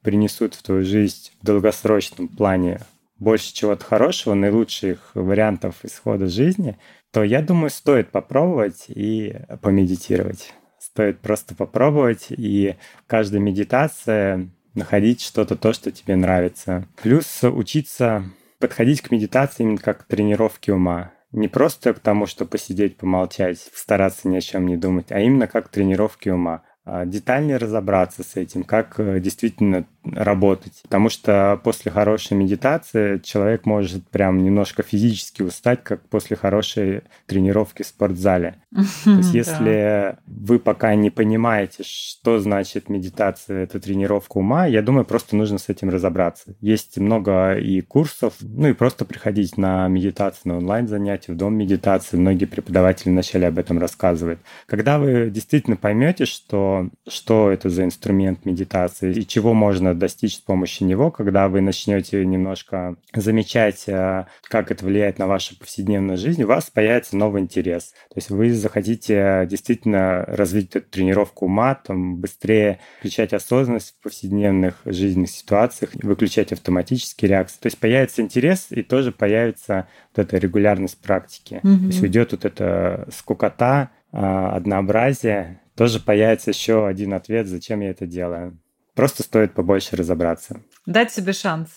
[0.03, 2.81] принесут в твою жизнь в долгосрочном плане
[3.19, 6.79] больше чего-то хорошего, наилучших вариантов исхода жизни,
[7.11, 10.55] то я думаю, стоит попробовать и помедитировать.
[10.79, 16.87] Стоит просто попробовать, и каждая медитация находить что-то то, что тебе нравится.
[17.03, 18.25] Плюс учиться
[18.59, 21.13] подходить к медитации именно как к тренировке ума.
[21.33, 25.47] Не просто к тому, что посидеть, помолчать, стараться ни о чем не думать, а именно
[25.47, 26.63] как к тренировке ума.
[26.91, 30.81] А, детальнее разобраться с этим, как э, действительно работать.
[30.85, 37.83] Потому что после хорошей медитации человек может прям немножко физически устать, как после хорошей тренировки
[37.83, 38.63] в спортзале.
[38.75, 45.05] То есть если вы пока не понимаете, что значит медитация, это тренировка ума, я думаю,
[45.05, 46.55] просто нужно с этим разобраться.
[46.61, 52.19] Есть много и курсов, ну и просто приходить на медитацию, на онлайн-занятия, в дом медитации.
[52.19, 54.41] Многие преподаватели вначале об этом рассказывают.
[54.67, 60.41] Когда вы действительно поймете, что, что это за инструмент медитации и чего можно достичь с
[60.41, 66.43] помощью него, когда вы начнете немножко замечать, э, как это влияет на вашу повседневную жизнь,
[66.43, 67.93] у вас появится новый интерес.
[68.11, 74.81] То есть вы захотите действительно развить эту тренировку ума, там, быстрее включать осознанность в повседневных
[74.85, 77.59] жизненных ситуациях, выключать автоматические реакции.
[77.61, 81.61] То есть появится интерес и тоже появится вот эта регулярность практики.
[81.63, 81.79] Mm-hmm.
[81.79, 87.91] То есть уйдет вот эта скукота, а, однообразие, тоже появится еще один ответ, зачем я
[87.91, 88.59] это делаю.
[88.95, 90.61] Просто стоит побольше разобраться.
[90.89, 91.69] Дать себе шанс.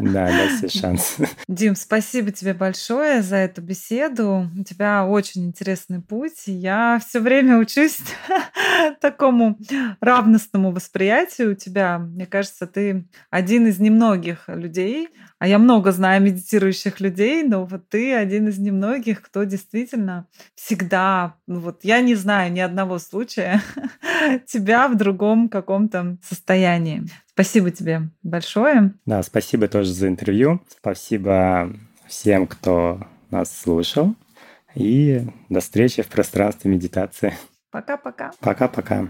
[0.00, 1.16] Да, дать себе шанс.
[1.46, 4.50] Дим, спасибо тебе большое за эту беседу.
[4.58, 6.42] У тебя очень интересный путь.
[6.46, 8.00] Я все время учусь
[9.00, 9.56] такому
[10.00, 12.00] равностному восприятию у тебя.
[12.00, 17.88] Мне кажется, ты один из немногих людей, а я много знаю медитирующих людей, но вот
[17.88, 20.26] ты один из немногих, кто действительно
[20.56, 23.62] всегда, ну вот я не знаю ни одного случая
[24.48, 27.04] тебя в другом каком-то состоянии.
[27.34, 28.94] Спасибо тебе большое.
[29.06, 30.60] Да, спасибо тоже за интервью.
[30.68, 31.72] Спасибо
[32.06, 34.14] всем, кто нас слушал.
[34.74, 37.34] И до встречи в пространстве медитации.
[37.70, 38.32] Пока-пока.
[38.40, 39.08] Пока-пока.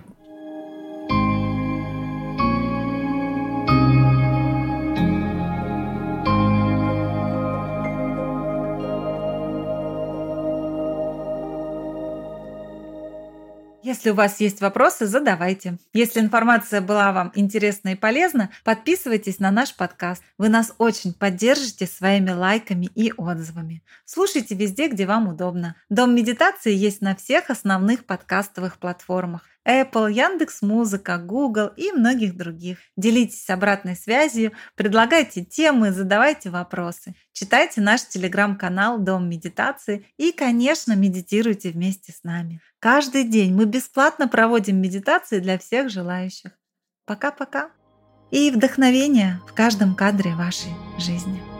[14.03, 15.78] Если у вас есть вопросы, задавайте.
[15.92, 20.24] Если информация была вам интересна и полезна, подписывайтесь на наш подкаст.
[20.38, 23.84] Вы нас очень поддержите своими лайками и отзывами.
[24.05, 25.76] Слушайте везде, где вам удобно.
[25.88, 29.42] Дом медитации есть на всех основных подкастовых платформах.
[29.66, 32.78] Apple, Яндекс Музыка, Google и многих других.
[32.96, 37.14] Делитесь обратной связью, предлагайте темы, задавайте вопросы.
[37.32, 42.60] Читайте наш телеграм-канал «Дом медитации» и, конечно, медитируйте вместе с нами.
[42.78, 46.52] Каждый день мы бесплатно проводим медитации для всех желающих.
[47.06, 47.70] Пока-пока.
[48.30, 51.51] И вдохновение в каждом кадре вашей жизни.